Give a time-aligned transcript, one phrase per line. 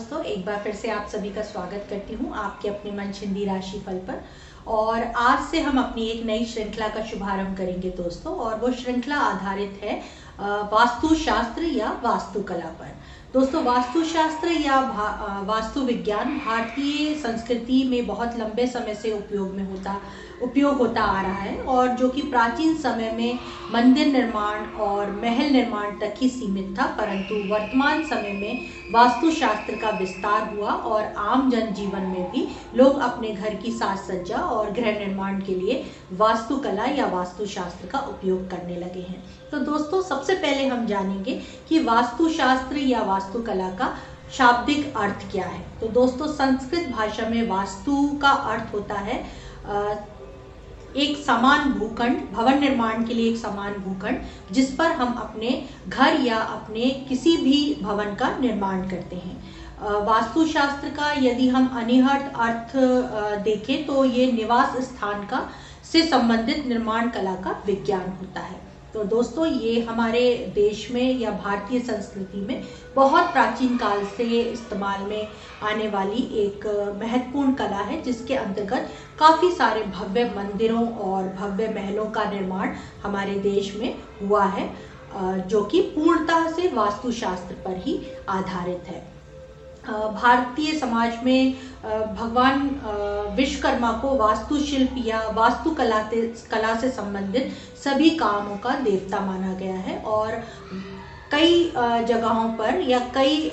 [0.00, 3.44] दोस्तों, एक बार फिर से आप सभी का स्वागत करती हूँ आपके अपने मन छिंदी
[3.44, 4.22] राशि फल पर।
[4.66, 9.16] और आज से हम अपनी एक नई श्रृंखला का शुभारंभ करेंगे दोस्तों, और वो श्रृंखला
[9.16, 9.98] आधारित है
[10.72, 12.96] वास्तु शास्त्र या वास्तुकला पर।
[13.34, 19.62] दोस्तों वास्तुशास्त्र या भा, वास्तु विज्ञान भारतीय संस्कृति में बहुत लंबे समय से उपयोग में
[19.64, 19.94] होता
[20.42, 23.38] उपयोग होता आ रहा है और जो कि प्राचीन समय में
[23.72, 29.90] मंदिर निर्माण और महल निर्माण तक ही सीमित था परंतु वर्तमान समय में वास्तुशास्त्र का
[29.98, 34.98] विस्तार हुआ और आम जनजीवन में भी लोग अपने घर की साज सज्जा और गृह
[34.98, 35.84] निर्माण के लिए
[36.14, 39.22] वास्तुकला या वास्तुशास्त्र का उपयोग करने लगे हैं।
[39.52, 43.94] तो दोस्तों, सबसे पहले हम जानेंगे कि वास्तुशास्त्र या वास्तुकला का
[44.32, 49.18] शाब्दिक अर्थ क्या है। तो दोस्तों, संस्कृत भाषा में वास्तु का अर्थ होता है
[50.96, 55.50] एक समान भूखंड, भवन निर्माण के लिए एक समान भूखंड, जिस पर हम अपने
[55.88, 62.32] घर या अपने किसी भी भवन का निर्माण करते हैं। वास्तुशास्त्र का यदि हम अनिहट
[62.36, 62.76] अर्थ
[63.44, 65.46] देखें तो ये निवास स्थान का
[65.92, 70.22] से संबंधित निर्माण कला का विज्ञान होता है। तो दोस्तों, ये हमारे
[70.54, 72.62] देश में या भारतीय संस्कृति में
[72.94, 75.28] बहुत प्राचीन काल से इस्तेमाल में
[75.62, 76.66] आने वाली एक
[77.00, 83.34] महत्वपूर्ण कला है, जिसके अंतर्गत काफ़ी सारे भव्य मंदिरों और भव्य महलों का निर्माण हमारे
[83.40, 84.68] देश में हुआ है
[85.48, 89.02] जो कि पूर्णतः से वास्तुशास्त्र पर ही आधारित है।
[89.88, 91.52] भारतीय समाज में
[92.14, 92.58] भगवान
[93.36, 96.00] विश्वकर्मा को वास्तुशिल्प या वास्तुकला
[96.50, 97.50] कला से संबंधित
[97.84, 100.40] सभी कामों का देवता माना गया है और
[101.32, 101.64] कई
[102.04, 103.48] जगहों पर या कई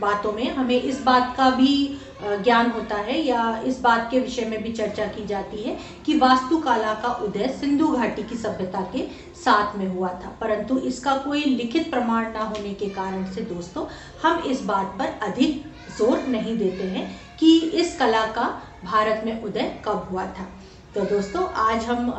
[0.00, 1.74] बातों में हमें इस बात का भी
[2.22, 6.16] ज्ञान होता है या इस बात के विषय में भी चर्चा की जाती है कि
[6.18, 11.44] वास्तुकला का उदय सिंधु घाटी की सभ्यता के साथ में हुआ था। परंतु इसका कोई
[11.44, 13.86] लिखित प्रमाण ना होने के कारण से दोस्तों,
[14.22, 15.64] हम इस बात पर अधिक
[15.98, 17.08] ज़ोर नहीं देते हैं
[17.40, 18.48] कि इस कला का
[18.84, 20.48] भारत में उदय कब हुआ था।
[20.94, 22.12] तो दोस्तों, आज हम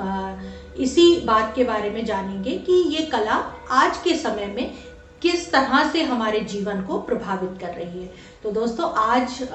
[0.79, 3.33] इसी बात के बारे में जानेंगे कि ये कला
[3.73, 4.72] आज के समय में
[5.25, 8.09] किस तरह से हमारे जीवन को प्रभावित कर रही है।
[8.43, 9.47] तो दोस्तों, आज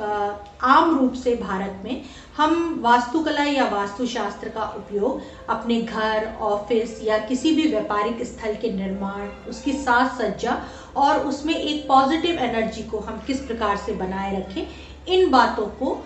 [0.61, 2.03] आम रूप से भारत में
[2.37, 8.73] हम वास्तुकला या वास्तुशास्त्र का उपयोग अपने घर, ऑफ़िस या किसी भी व्यापारिक स्थल के
[8.73, 10.61] निर्माण, उसकी साज सज्जा
[10.97, 14.67] और उसमें एक पॉजिटिव एनर्जी को हम किस प्रकार से बनाए रखें,
[15.09, 15.99] इन बातों को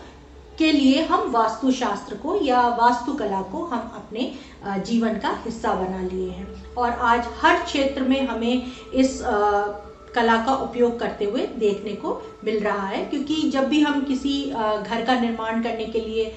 [0.59, 4.33] के लिए हम वास्तुशास्त्र को या वास्तुकला को हम अपने
[4.81, 9.21] जीवन का हिस्सा बना लिए हैं। और आज हर क्षेत्र में हमें इस
[10.15, 12.11] कला का उपयोग करते हुए देखने को
[12.45, 16.33] मिल रहा है। क्योंकि जब भी हम किसी घर का निर्माण करने के लिए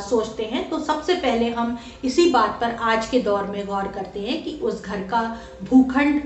[0.00, 4.20] सोचते हैं तो सबसे पहले हम इसी बात पर आज के दौर में गौर करते
[4.20, 5.22] हैं कि उस घर का
[5.70, 6.22] भूखंड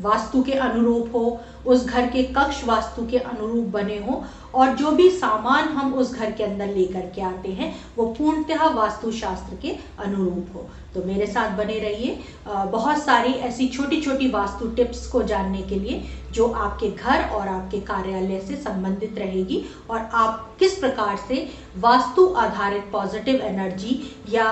[0.00, 4.24] वास्तु के अनुरूप हो, उस घर के कक्ष वास्तु के अनुरूप बने हो,
[4.54, 8.66] और जो भी सामान हम उस घर के अंदर लेकर के आते हैं, वो पूर्णतः
[8.68, 14.28] वास्तु शास्त्र के अनुरूप हो। तो मेरे साथ बने रहिए। बहुत सारी ऐसी छोटी छोटी
[14.28, 16.02] वास्तु टिप्स को जानने के लिए,
[16.32, 22.26] जो आपके घर और आपके कार्यालय से संबंधित रहेगी, और आप किस प्रकार से वास्तु
[22.36, 24.46] आधारित पॉजिटिव एनर्जी या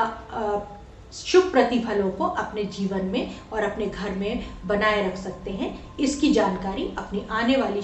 [1.15, 6.33] शुभ प्रतिफलों को अपने जीवन में और अपने घर में बनाए रख सकते हैं। इसकी
[6.33, 7.83] जानकारी अपनी आने वाली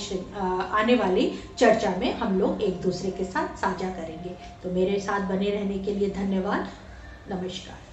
[0.73, 5.29] आने वाली चर्चा में हम लोग एक दूसरे के साथ साझा करेंगे। तो मेरे साथ
[5.29, 6.69] बने रहने के लिए धन्यवाद।
[7.31, 7.90] नमस्कार।